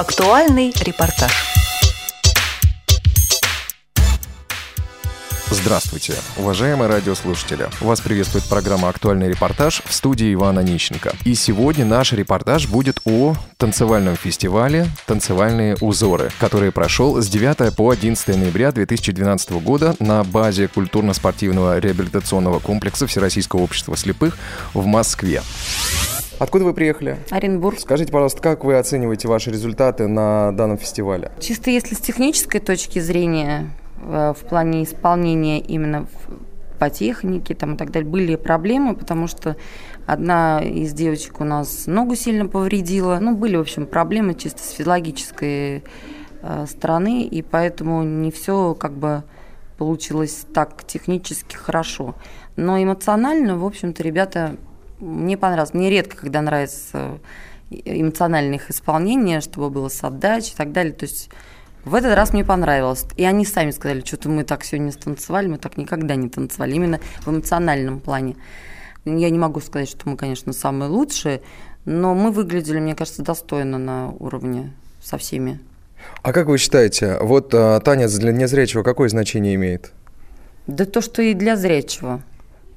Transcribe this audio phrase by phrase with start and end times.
[0.00, 1.30] Актуальный репортаж.
[5.50, 7.68] Здравствуйте, уважаемые радиослушатели.
[7.82, 11.12] Вас приветствует программа «Актуальный репортаж» в студии Ивана Нищенко.
[11.26, 17.90] И сегодня наш репортаж будет о танцевальном фестивале «Танцевальные узоры», который прошел с 9 по
[17.90, 24.38] 11 ноября 2012 года на базе культурно-спортивного реабилитационного комплекса Всероссийского общества слепых
[24.72, 25.42] в Москве.
[26.40, 27.18] Откуда вы приехали?
[27.30, 27.78] Оренбург.
[27.78, 31.30] Скажите, пожалуйста, как вы оцениваете ваши результаты на данном фестивале?
[31.38, 33.70] Чисто если с технической точки зрения,
[34.02, 36.06] Э, в плане исполнения именно
[36.78, 39.56] по технике там, и так далее были проблемы, потому что
[40.06, 43.18] одна из девочек у нас ногу сильно повредила.
[43.20, 45.84] Ну, были, в общем, проблемы чисто с физиологической
[46.42, 49.24] э, стороны, и поэтому не все как бы
[49.76, 52.14] получилось так технически хорошо.
[52.56, 54.56] Но эмоционально, в общем-то, ребята,
[55.00, 55.74] мне понравилось.
[55.74, 57.18] Мне редко, когда нравится
[57.70, 60.92] эмоциональное их исполнение, чтобы было с отдачей и так далее.
[60.92, 61.30] То есть
[61.84, 63.06] в этот раз мне понравилось.
[63.16, 67.00] И они сами сказали, что-то мы так сегодня станцевали, мы так никогда не танцевали, именно
[67.20, 68.36] в эмоциональном плане.
[69.04, 71.40] Я не могу сказать, что мы, конечно, самые лучшие,
[71.86, 75.58] но мы выглядели, мне кажется, достойно на уровне со всеми.
[76.22, 79.92] А как вы считаете, вот а, танец для незрячего какое значение имеет?
[80.66, 82.22] Да то, что и для зрячего.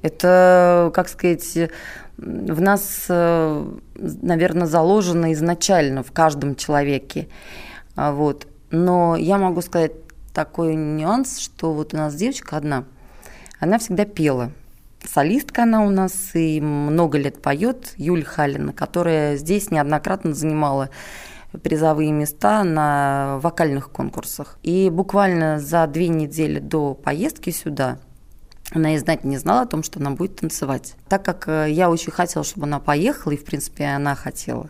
[0.02, 1.70] Это, как сказать,
[2.16, 7.28] в нас, э, наверное, заложено изначально в каждом человеке.
[7.96, 8.46] А вот.
[8.70, 9.92] Но я могу сказать
[10.32, 12.84] такой нюанс, что вот у нас девочка одна,
[13.60, 14.50] она всегда пела.
[15.04, 20.88] Солистка она у нас и много лет поет, Юль Халина, которая здесь неоднократно занимала
[21.62, 24.58] призовые места на вокальных конкурсах.
[24.62, 27.98] И буквально за две недели до поездки сюда
[28.74, 30.96] она и знать не знала о том, что она будет танцевать.
[31.08, 34.68] Так как э, я очень хотела, чтобы она поехала, и, в принципе, она хотела,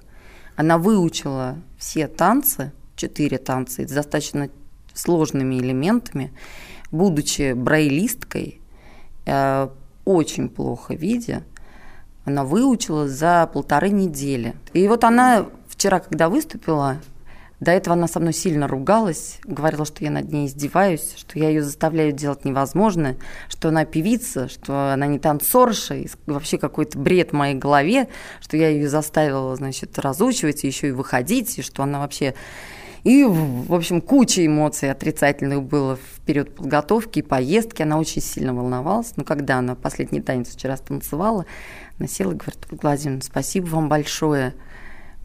[0.56, 4.50] она выучила все танцы, четыре танца с достаточно
[4.92, 6.32] сложными элементами,
[6.92, 8.60] будучи брайлисткой,
[9.24, 9.68] э,
[10.04, 11.42] очень плохо видя,
[12.26, 14.54] она выучила за полторы недели.
[14.74, 16.98] И вот она вчера, когда выступила,
[17.60, 21.48] до этого она со мной сильно ругалась, говорила, что я над ней издеваюсь, что я
[21.48, 23.16] ее заставляю делать невозможное,
[23.48, 28.08] что она певица, что она не танцорша, и вообще какой-то бред в моей голове,
[28.40, 32.34] что я ее заставила, значит, разучивать, еще и выходить, и что она вообще
[33.04, 37.82] и, в общем, куча эмоций отрицательных было в период подготовки и поездки.
[37.82, 39.12] Она очень сильно волновалась.
[39.16, 41.44] Но когда она последний танец вчера станцевала,
[41.98, 44.54] она села и говорит, Владимир, спасибо вам большое.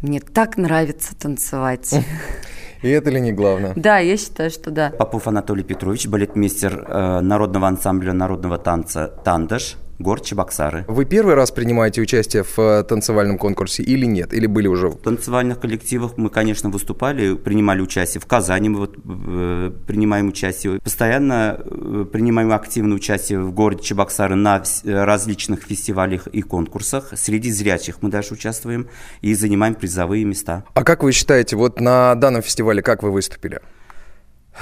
[0.02, 1.94] Мне так нравится танцевать.
[2.82, 3.74] И это ли не главное?
[3.76, 4.92] Да, я считаю, что да.
[4.92, 10.86] Попов Анатолий Петрович, балетмейстер э, народного ансамбля народного танца «Тандаш», город Чебоксары.
[10.88, 14.34] Вы первый раз принимаете участие в э, танцевальном конкурсе или нет?
[14.34, 14.90] Или были уже?
[14.90, 18.22] В танцевальных коллективах мы, конечно, выступали, принимали участие.
[18.22, 20.80] В Казани мы вот э, принимаем участие.
[20.80, 27.12] Постоянно э, принимаем активное участие в городе Чебоксары на э, различных фестивалях и конкурсах.
[27.16, 28.88] Среди зрячих мы даже участвуем
[29.22, 30.64] и занимаем призовые места.
[30.74, 33.60] А как вы считаете, вот на данном фестивале как вы выступили?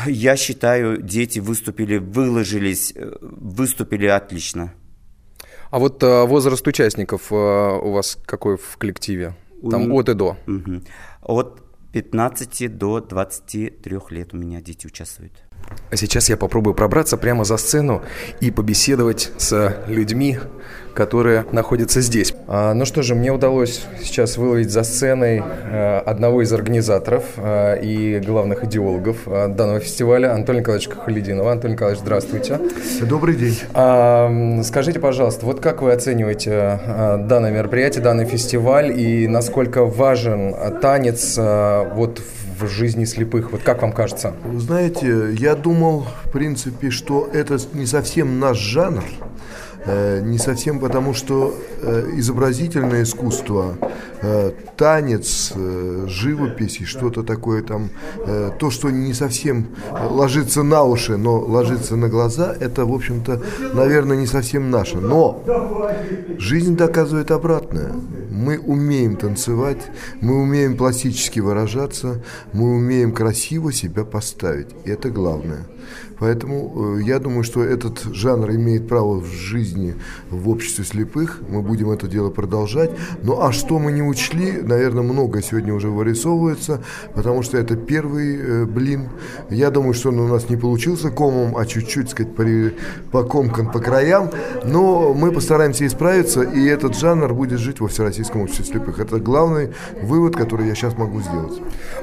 [0.05, 4.73] Я считаю, дети выступили, выложились, э, выступили отлично.
[5.69, 9.35] А вот а, возраст участников а, у вас какой в коллективе?
[9.69, 9.99] Там у...
[9.99, 10.37] от и до?
[10.47, 10.81] Угу.
[11.23, 11.61] От
[11.91, 15.33] 15 до 23 лет у меня дети участвуют.
[15.89, 18.01] А сейчас я попробую пробраться прямо за сцену
[18.41, 20.37] и побеседовать с людьми,
[20.93, 22.33] которые находятся здесь.
[22.47, 27.75] А, ну что же, мне удалось сейчас выловить за сценой а, одного из организаторов а,
[27.75, 31.51] и главных идеологов а, данного фестиваля, Антона Николаевича Халидинова.
[31.53, 32.59] Антон Николаевич, здравствуйте.
[33.03, 33.57] Добрый день.
[33.73, 40.53] А, скажите, пожалуйста, вот как вы оцениваете а, данное мероприятие, данный фестиваль и насколько важен
[40.81, 43.51] танец а, вот в жизни слепых?
[43.51, 44.33] Вот как вам кажется?
[44.55, 49.03] Знаете, я думал, в принципе, что это не совсем наш жанр,
[49.87, 53.77] Э, не совсем потому, что э, изобразительное искусство,
[54.21, 55.53] э, танец,
[56.07, 57.89] живопись и что-то такое там,
[58.59, 59.67] то, что не совсем
[60.09, 63.41] ложится на уши, но ложится на глаза, это, в общем-то,
[63.73, 64.97] наверное, не совсем наше.
[64.97, 65.41] Но
[66.37, 67.91] жизнь доказывает обратное.
[68.37, 69.89] Мы умеем танцевать,
[70.21, 72.23] мы умеем пластически выражаться,
[72.53, 74.67] мы умеем красиво себя поставить.
[74.85, 75.65] И это главное.
[76.19, 79.57] Поэтому я думаю, что этот жанр имеет право в жизни
[79.87, 79.95] жизни
[80.29, 81.41] в обществе слепых.
[81.49, 82.91] Мы будем это дело продолжать.
[83.23, 86.83] Ну а что мы не учли, наверное, много сегодня уже вырисовывается,
[87.15, 89.09] потому что это первый э, блин.
[89.49, 92.75] Я думаю, что он у нас не получился комом, а чуть-чуть, сказать, при,
[93.11, 94.29] покомкан по краям.
[94.65, 98.99] Но мы постараемся исправиться, и этот жанр будет жить во Всероссийском обществе слепых.
[98.99, 99.69] Это главный
[100.01, 101.61] вывод, который я сейчас могу сделать.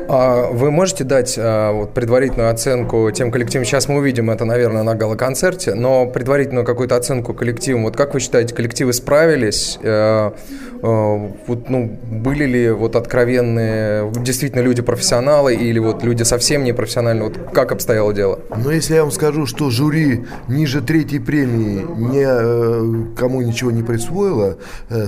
[0.08, 3.64] А вы можете дать а, вот, предварительную оценку тем коллективам?
[3.64, 7.84] Сейчас мы увидим это, наверное, на гала-концерте, но предварительную какую-то оценку коллективам.
[7.84, 9.78] Вот как вы считаете, коллективы справились?
[9.82, 10.32] Э,
[10.82, 16.72] э, вот, ну, были ли вот откровенные, действительно люди профессионалы или вот люди совсем не
[16.72, 17.28] профессиональные?
[17.28, 18.40] Вот как обстояло дело?
[18.56, 23.82] Ну, если я вам скажу, что жюри ниже третьей премии не, э, кому ничего не
[23.82, 24.58] присвоило,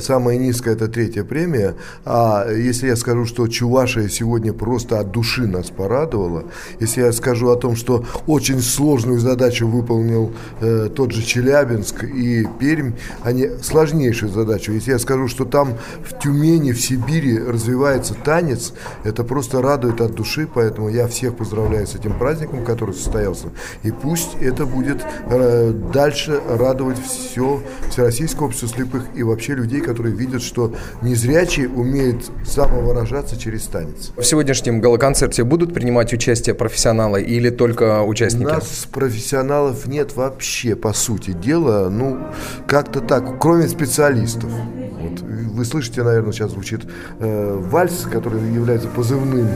[0.01, 1.75] самая низкая это третья премия,
[2.05, 6.45] а если я скажу, что Чувашия сегодня просто от души нас порадовала,
[6.81, 12.47] если я скажу о том, что очень сложную задачу выполнил э, тот же Челябинск и
[12.59, 12.93] Пермь,
[13.23, 14.73] они сложнейшую задачу.
[14.73, 15.75] Если я скажу, что там
[16.05, 18.73] в Тюмени, в Сибири развивается танец,
[19.05, 23.49] это просто радует от души, поэтому я всех поздравляю с этим праздником, который состоялся.
[23.83, 30.15] И пусть это будет э, дальше радовать все Всероссийское общество слепых и вообще людей, которые
[30.15, 34.13] видят, что незрячие умеют самовыражаться через танец.
[34.17, 38.45] В сегодняшнем галоконцерте будут принимать участие профессионалы или только участники?
[38.45, 41.89] У нас профессионалов нет вообще, по сути дела.
[41.91, 42.19] Ну,
[42.67, 44.51] как-то так, кроме специалистов.
[44.51, 45.21] Вот.
[45.21, 46.83] Вы слышите, наверное, сейчас звучит
[47.19, 49.49] э, вальс, который является позывным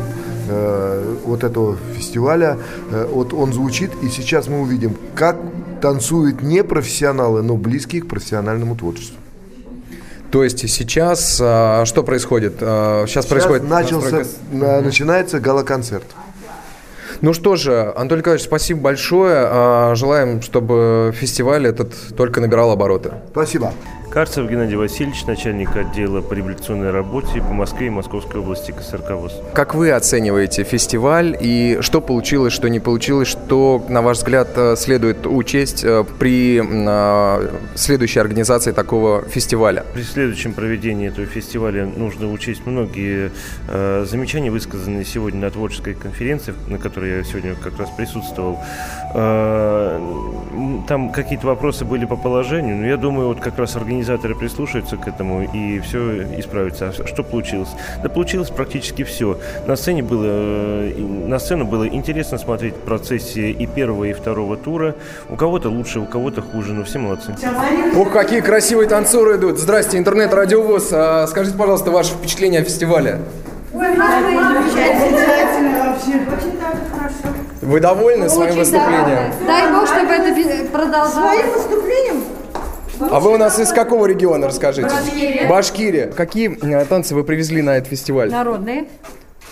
[0.49, 2.59] э, вот этого фестиваля.
[2.91, 5.37] Э, вот он звучит, и сейчас мы увидим, как
[5.81, 9.17] танцуют не профессионалы, но близкие к профессиональному творчеству.
[10.31, 12.55] То есть сейчас а, что происходит?
[12.61, 14.81] А, сейчас, сейчас происходит начался, настройка...
[14.82, 16.05] начинается гала-концерт.
[17.21, 19.44] Ну что же, Анатолий Николаевич, спасибо большое.
[19.47, 23.12] А, желаем, чтобы фестиваль этот только набирал обороты.
[23.32, 23.75] Спасибо.
[24.11, 29.41] Карцев Геннадий Васильевич, начальник отдела по революционной работе по Москве и Московской области КСРК ВОЗ.
[29.55, 34.75] Как вы оцениваете фестиваль и что получилось, что не получилось, что, на ваш взгляд, э,
[34.77, 39.85] следует учесть э, при э, следующей организации такого фестиваля?
[39.95, 43.31] При следующем проведении этого фестиваля нужно учесть многие
[43.69, 48.59] замечания, высказанные сегодня на творческой конференции, на которой я сегодня как раз присутствовал.
[50.89, 54.97] Там какие-то вопросы были по положению, но я думаю, вот как раз организация организаторы прислушаются
[54.97, 56.93] к этому и все исправится.
[56.99, 57.69] А что получилось?
[58.02, 59.38] Да получилось практически все.
[59.67, 64.56] На сцене было, э, на сцену было интересно смотреть в процессе и первого, и второго
[64.56, 64.94] тура.
[65.29, 67.37] У кого-то лучше, у кого-то хуже, но все молодцы.
[67.97, 69.58] Ох, какие красивые танцоры идут.
[69.58, 70.88] Здрасте, интернет-радиовоз.
[70.93, 73.20] А, скажите, пожалуйста, ваше впечатление о фестивале.
[73.75, 76.17] Ой, замечательно вообще.
[76.17, 77.37] Очень даже хорошо.
[77.61, 79.32] Вы довольны Очень своим выступлением?
[79.41, 79.46] Да.
[79.46, 81.12] Дай бог, чтобы это продолжалось.
[81.12, 82.30] Своим выступлением
[83.00, 84.88] а вы у нас из какого региона, расскажите?
[84.88, 85.49] Башкирия.
[85.49, 86.06] Башкирия.
[86.12, 88.31] Какие э, танцы вы привезли на этот фестиваль?
[88.31, 88.88] Народные.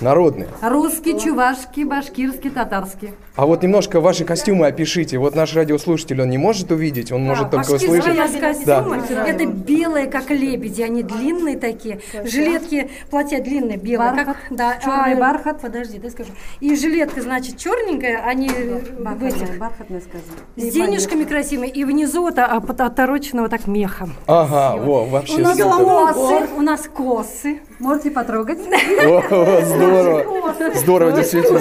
[0.00, 0.48] Народные.
[0.62, 3.14] Русский, чувашский, башкирский, татарский.
[3.38, 5.16] А вот немножко ваши костюмы опишите.
[5.16, 8.40] Вот наш радиослушатель, он не может увидеть, он да, может только услышать.
[8.40, 9.24] костюмы, да.
[9.28, 12.00] это белые, как лебеди, они длинные такие.
[12.24, 14.10] Жилетки, платья длинные, белые.
[14.10, 15.60] Бархат, как, да, черный а, бархат.
[15.60, 16.30] Подожди, дай скажу.
[16.58, 20.24] И жилетка, значит, черненькая, они бархатная, в этих, бархатная, скажу.
[20.56, 24.14] С денежками красивыми, и внизу это отороченного так мехом.
[24.26, 27.60] Ага, во, вообще У нас косы, у нас косы.
[27.78, 28.58] Можете потрогать.
[28.58, 29.22] О,
[29.62, 30.54] здорово.
[30.74, 31.60] Здорово, действительно.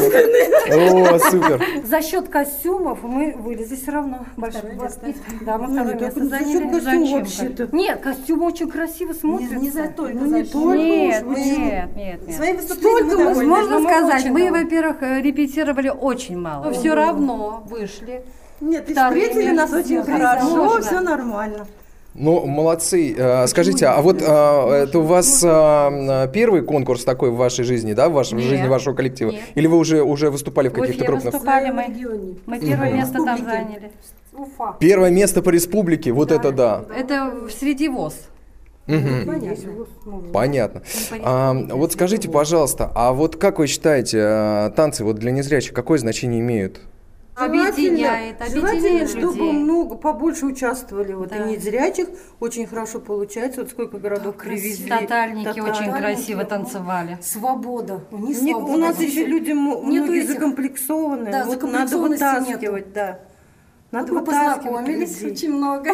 [1.13, 1.66] О, супер.
[1.83, 4.25] За счет костюмов мы вылезли все равно.
[4.35, 5.13] Большое место.
[5.41, 7.75] Да, мы второе место заняли.
[7.75, 9.55] Нет, костюм очень красиво смотрится.
[9.55, 10.77] Не за только ну, не только.
[10.77, 12.35] Нет, нет, нет.
[12.35, 16.65] Свои выступления Можно сказать, мы, во-первых, репетировали очень мало.
[16.65, 18.23] Но все равно вышли.
[18.59, 21.67] Нет, встретили нас очень хорошо, все нормально.
[22.17, 23.13] Ну, молодцы.
[23.15, 27.93] Э, скажите, а вот а, это у вас а, первый конкурс такой в вашей жизни,
[27.93, 29.31] да, в вашей нет, жизни вашего коллектива?
[29.31, 29.41] Нет.
[29.53, 31.33] Или вы уже, уже выступали в каких-то крупных?
[31.33, 32.35] выступали мы.
[32.47, 32.97] Мы первое угу.
[32.97, 33.91] место там заняли.
[34.33, 34.75] Уфа.
[34.79, 36.35] Первое место по республике, вот да.
[36.35, 36.85] это да.
[36.95, 38.15] Это среди ВОЗ.
[38.87, 40.31] Угу.
[40.33, 40.81] Понятно.
[41.21, 46.39] А, вот скажите, пожалуйста, а вот как вы считаете, танцы вот для незрячих какое значение
[46.39, 46.81] имеют?
[47.37, 49.51] Объединяет, объединяет чтобы людей.
[49.53, 51.13] много, побольше участвовали.
[51.13, 51.37] Вот да.
[51.37, 52.07] и незрячих
[52.39, 53.61] очень хорошо получается.
[53.61, 54.89] Вот сколько городов привезли.
[54.89, 57.17] Татальники, Татальники очень красиво танцевали.
[57.21, 58.01] Свобода.
[58.11, 60.33] У, них свобода у нас еще люди многие этих...
[60.33, 61.31] закомплексованы.
[61.31, 62.93] Да, вот надо вытаскивать, нету.
[62.93, 63.19] да.
[63.91, 65.31] Надо вот мы познакомились людей.
[65.31, 65.91] очень много.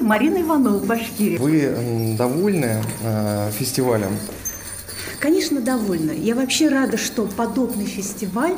[0.00, 1.38] Марина Иванова, Башкирия.
[1.38, 4.16] Вы довольны э, фестивалем?
[5.24, 6.10] Конечно, довольна.
[6.10, 8.52] Я вообще рада, что подобный фестиваль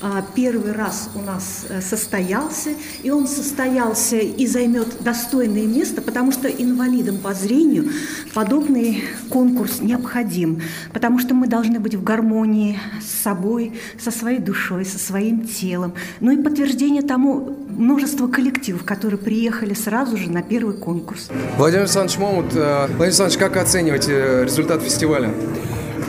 [0.00, 2.70] а, первый раз у нас э, состоялся,
[3.02, 7.90] и он состоялся и займет достойное место, потому что инвалидам по зрению
[8.34, 10.62] подобный конкурс необходим,
[10.92, 15.94] потому что мы должны быть в гармонии с собой, со своей душой, со своим телом.
[16.20, 21.30] Ну и подтверждение тому множество коллективов, которые приехали сразу же на первый конкурс.
[21.56, 25.34] Владимир Александрович Момут, э, Владимир Александрович, как оцениваете результат фестиваля?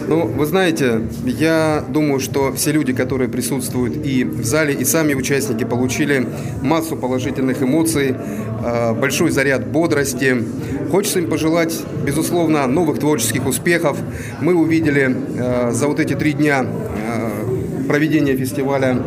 [0.05, 5.13] Ну, вы знаете, я думаю, что все люди, которые присутствуют и в зале, и сами
[5.13, 6.27] участники получили
[6.61, 10.43] массу положительных эмоций, э, большой заряд бодрости.
[10.91, 13.97] Хочется им пожелать, безусловно, новых творческих успехов.
[14.41, 19.01] Мы увидели э, за вот эти три дня э, проведения фестиваля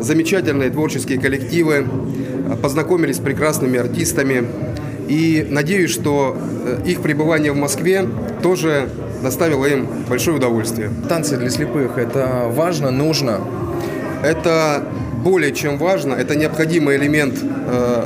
[0.00, 1.86] замечательные творческие коллективы,
[2.62, 4.46] познакомились с прекрасными артистами.
[5.08, 6.36] И надеюсь, что
[6.86, 8.06] их пребывание в Москве
[8.42, 8.88] тоже
[9.22, 10.90] доставило им большое удовольствие.
[11.08, 13.40] Танцы для слепых– это важно, нужно?
[14.22, 14.84] Это
[15.22, 18.04] более чем важно, это необходимый элемент э,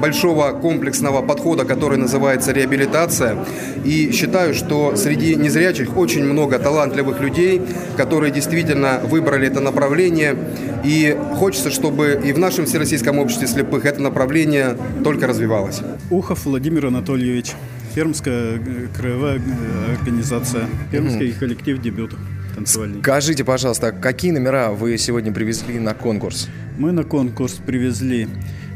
[0.00, 3.36] большого комплексного подхода, который называется реабилитация.
[3.84, 7.62] И считаю, что среди незрячих очень много талантливых людей,
[7.96, 10.36] которые действительно выбрали это направление.
[10.84, 15.80] И хочется, чтобы и в нашем Всероссийском обществе слепых это направление только развивалось.
[16.10, 17.54] Ухов Владимир Анатольевич.
[17.96, 22.14] Пермская э, краевая э, организация, Пермский mm коллектив дебют
[22.54, 23.00] танцевальный.
[23.00, 26.50] Скажите, пожалуйста, какие номера вы сегодня привезли на конкурс?
[26.76, 28.28] Мы на конкурс привезли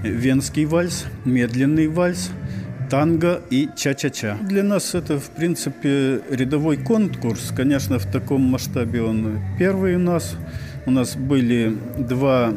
[0.02, 2.30] венский вальс, медленный вальс,
[2.88, 4.38] танго и ча-ча-ча.
[4.40, 7.52] Для нас это, в принципе, рядовой конкурс.
[7.54, 10.34] Конечно, в таком масштабе он первый у нас.
[10.86, 12.54] У нас были два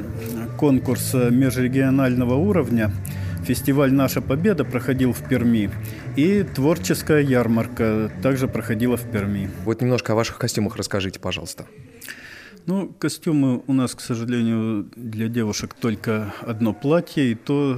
[0.58, 2.90] конкурса межрегионального уровня–
[3.44, 5.70] Фестиваль «Наша Победа» проходил в Перми,
[6.16, 9.50] и творческая ярмарка также проходила в Перми.
[9.66, 11.66] Вот немножко о ваших костюмах расскажите, пожалуйста.
[12.66, 17.78] Ну, костюмы у нас, к сожалению, для девушек только одно платье, и то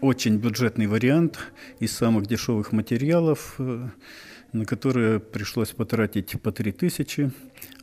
[0.00, 1.38] очень бюджетный вариант
[1.78, 3.88] из самых дешевых материалов, э,
[4.54, 7.30] на которые пришлось потратить по 3000.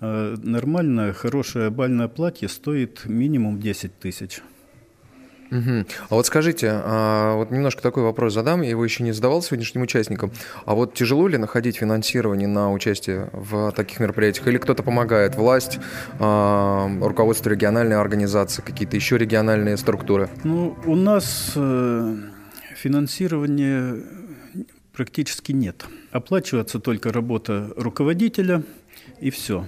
[0.01, 4.41] А нормальное, хорошее бальное платье стоит минимум 10 тысяч.
[5.51, 5.85] Угу.
[6.09, 9.83] А вот скажите, а, вот немножко такой вопрос задам, я его еще не задавал сегодняшним
[9.83, 10.31] участникам.
[10.65, 14.47] А вот тяжело ли находить финансирование на участие в таких мероприятиях?
[14.47, 15.35] Или кто-то помогает?
[15.35, 15.79] Власть,
[16.19, 20.29] а, руководство региональной организации, какие-то еще региональные структуры?
[20.43, 22.15] Ну, у нас э,
[22.75, 23.97] финансирования
[24.93, 25.85] практически нет.
[26.11, 28.63] Оплачивается только работа руководителя
[29.19, 29.65] и все.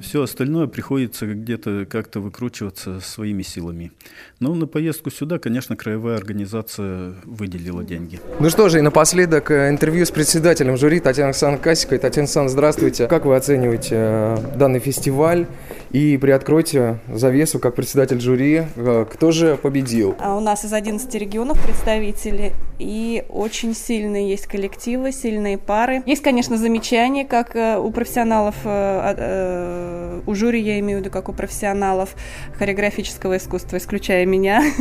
[0.00, 3.92] Все остальное приходится где-то как-то выкручиваться своими силами.
[4.40, 8.20] Но на поездку сюда, конечно, краевая организация выделила деньги.
[8.40, 11.98] Ну что же, и напоследок э, интервью с председателем жюри Татьяной Александровной Касикой.
[11.98, 13.06] Татьяна Александровна, здравствуйте.
[13.06, 15.46] Как вы оцениваете э, данный фестиваль?
[15.90, 18.62] И приоткройте завесу как председатель жюри.
[18.76, 20.16] Э, кто же победил?
[20.18, 26.02] А у нас из 11 регионов представители, и очень сильные есть коллективы, сильные пары.
[26.06, 29.81] Есть, конечно, замечания, как у профессионалов Э,
[30.26, 32.14] у жюри, я имею в виду, как у профессионалов
[32.58, 34.62] хореографического искусства, исключая меня.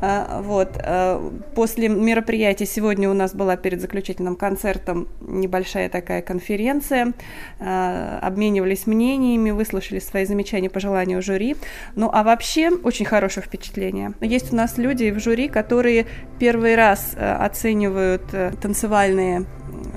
[0.00, 0.78] А, вот.
[0.82, 7.12] Э, после мероприятия сегодня у нас была перед заключительным концертом небольшая такая конференция.
[7.60, 11.56] Э, обменивались мнениями, выслушали свои замечания, пожелания у жюри.
[11.94, 14.12] Ну, а вообще очень хорошее впечатление.
[14.20, 16.06] Есть у нас люди в жюри, которые
[16.38, 18.24] первый раз оценивают
[18.60, 19.46] танцевальные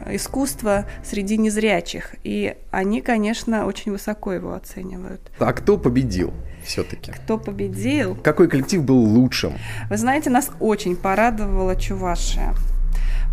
[0.09, 2.15] искусства среди незрячих.
[2.24, 5.21] И они, конечно, очень высоко его оценивают.
[5.39, 6.33] А кто победил?
[6.65, 7.11] все-таки.
[7.11, 8.17] Кто победил?
[8.23, 9.53] Какой коллектив был лучшим?
[9.89, 12.53] Вы знаете, нас очень порадовала Чувашия.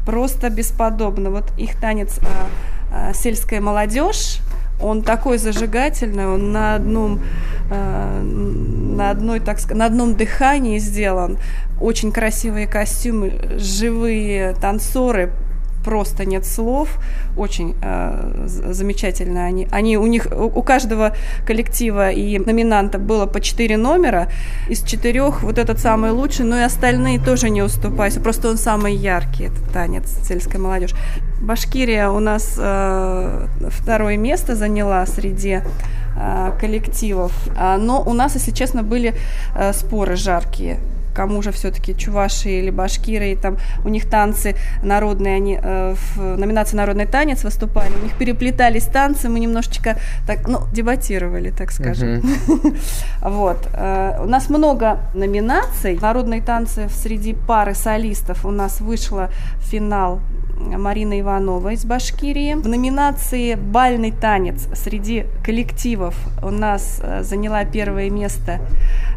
[0.07, 1.31] Просто бесподобно.
[1.31, 4.41] Вот их танец а, а, «Сельская молодежь»,
[4.81, 7.21] он такой зажигательный, он на одном,
[7.71, 11.39] э, на одной, так сказать, на одном дыхании сделан.
[11.81, 15.33] Очень красивые костюмы, живые танцоры,
[15.85, 16.89] просто нет слов.
[17.37, 19.69] Очень э, замечательно они.
[19.71, 21.15] Они у них у каждого
[21.47, 24.29] коллектива и номинанта было по четыре номера.
[24.69, 28.23] Из четырех вот этот самый лучший, но и остальные тоже не уступают.
[28.23, 30.95] Просто он самый яркий этот танец сельская молодежь.
[31.41, 35.61] Башкирия у нас э, второе место заняла среди
[36.17, 37.33] э, коллективов.
[37.57, 39.15] А, но у нас, если честно, были
[39.57, 40.79] э, споры жаркие
[41.15, 46.37] кому же все-таки чуваши или башкиры, и там у них танцы народные, они э, в
[46.39, 52.23] номинации «Народный танец» выступали, у них переплетались танцы, мы немножечко так, ну, дебатировали, так скажем.
[53.21, 53.69] Вот.
[53.73, 55.99] Э, у нас много номинаций.
[56.01, 60.21] Народные танцы среди пары солистов у нас вышло в финал
[60.63, 62.55] Марина Иванова из Башкирии.
[62.55, 68.61] В номинации «Бальный танец» среди коллективов у нас э, заняла первое место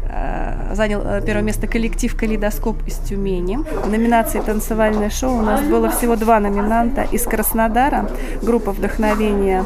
[0.08, 3.56] э, занял э, первое место коллектив «Калейдоскоп» из Тюмени.
[3.56, 8.08] В номинации «Танцевальное шоу» у нас было всего два номинанта из Краснодара,
[8.42, 9.64] группа «Вдохновение»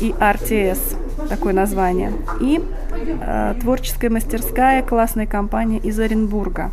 [0.00, 0.96] и «РТС»,
[1.28, 2.60] такое название, и
[2.98, 6.70] э, творческая мастерская классная компания из Оренбурга.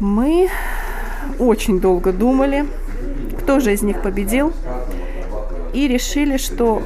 [0.00, 0.48] Мы
[1.38, 2.66] очень долго думали,
[3.46, 4.52] кто же из них победил,
[5.72, 6.82] и решили, что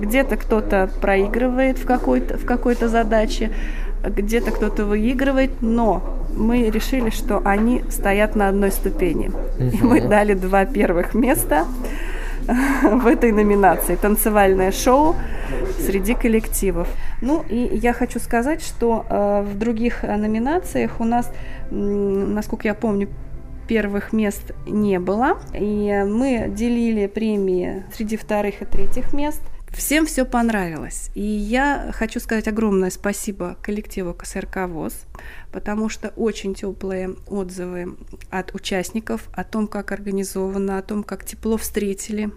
[0.00, 3.50] где-то кто-то проигрывает в какой-то, в какой-то задаче,
[4.02, 6.02] где-то кто-то выигрывает, но
[6.34, 9.30] мы решили, что они стоят на одной ступени.
[9.58, 11.66] И мы дали два первых места
[12.82, 15.14] в этой номинации «Танцевальное шоу
[15.78, 16.88] среди коллективов».
[17.20, 21.30] Ну и я хочу сказать, что э, в других номинациях у нас,
[21.70, 23.08] насколько я помню,
[23.66, 25.40] первых мест не было.
[25.54, 29.42] И мы делили премии среди вторых и третьих мест.
[29.76, 31.10] Всем все понравилось.
[31.14, 34.94] И я хочу сказать огромное спасибо коллективу КСРК ВОЗ,
[35.52, 37.96] потому что очень теплые отзывы
[38.30, 42.30] от участников о том, как организовано, о том, как тепло встретили.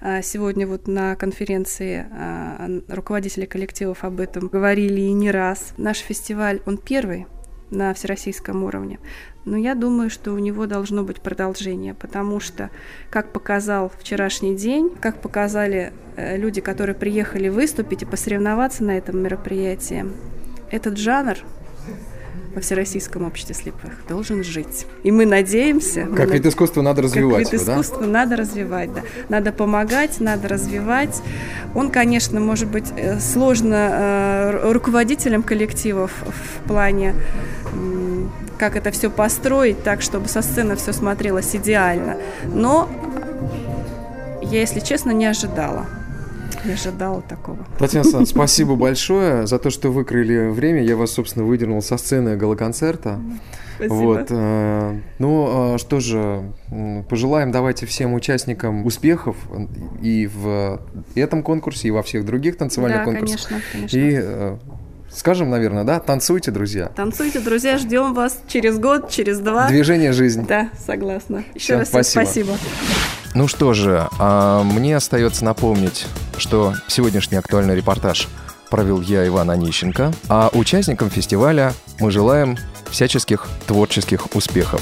[0.00, 5.74] А, сегодня вот на конференции а, руководители коллективов об этом говорили и не раз.
[5.76, 7.26] Наш фестиваль, он первый
[7.70, 8.98] на всероссийском уровне.
[9.44, 12.70] Но я думаю, что у него должно быть продолжение, потому что,
[13.10, 19.20] как показал вчерашний день, как показали э, люди, которые приехали выступить и посоревноваться на этом
[19.20, 20.06] мероприятии,
[20.70, 21.38] этот жанр
[22.56, 24.86] во Всероссийском обществе слепых должен жить.
[25.02, 26.06] И мы надеемся...
[26.16, 28.06] Как мы вид искусства надо развивать Как вид его, искусства да?
[28.06, 29.02] надо развивать, да.
[29.28, 31.22] Надо помогать, надо развивать.
[31.74, 37.14] Он, конечно, может быть э, сложно э, руководителям коллективов в плане
[38.58, 42.16] как это все построить так, чтобы со сцены все смотрелось идеально.
[42.46, 42.88] Но
[44.40, 45.84] я, если честно, не ожидала.
[46.66, 47.58] Не ожидала такого.
[47.78, 50.82] Татьяна Александровна, спасибо большое за то, что выкрыли время.
[50.82, 53.20] Я вас, собственно, выдернул со сцены галоконцерта.
[53.76, 53.94] Спасибо.
[53.94, 56.50] Вот, э, ну, а что же,
[57.08, 59.36] пожелаем давайте всем участникам успехов
[60.00, 60.80] и в
[61.14, 63.48] этом конкурсе, и во всех других танцевальных да, конкурсах.
[63.48, 63.96] Конечно, конечно.
[63.96, 64.56] И э,
[65.10, 66.86] скажем, наверное, да, танцуйте, друзья.
[66.94, 69.68] Танцуйте, друзья, ждем вас через год, через два.
[69.68, 70.46] Движение жизнь.
[70.46, 71.44] Да, согласна.
[71.54, 72.22] Еще Всем раз спасибо.
[72.22, 72.52] спасибо.
[73.36, 76.06] Ну что же, а мне остается напомнить,
[76.38, 78.28] что сегодняшний актуальный репортаж
[78.70, 82.56] провел я, Иван Онищенко, а участникам фестиваля мы желаем
[82.90, 84.80] всяческих творческих успехов.